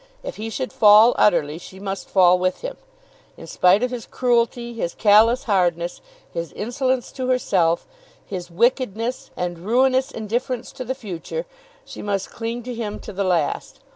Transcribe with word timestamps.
If 0.23 0.37
he 0.37 0.49
should 0.49 0.73
fall 0.73 1.13
utterly, 1.15 1.59
she 1.59 1.79
must 1.79 2.09
fall 2.09 2.39
with 2.39 2.61
him. 2.61 2.75
In 3.37 3.45
spite 3.45 3.83
of 3.83 3.91
his 3.91 4.07
cruelty, 4.07 4.73
his 4.73 4.95
callous 4.95 5.43
hardness, 5.43 6.01
his 6.33 6.51
insolence 6.53 7.11
to 7.11 7.27
herself, 7.27 7.85
his 8.25 8.49
wickedness 8.49 9.29
and 9.37 9.59
ruinous 9.59 10.09
indifference 10.09 10.71
to 10.71 10.83
the 10.83 10.95
future, 10.95 11.45
she 11.85 12.01
must 12.01 12.31
cling 12.31 12.63
to 12.63 12.73
him 12.73 12.99
to 12.99 13.13
the 13.13 13.23
last. 13.23 13.81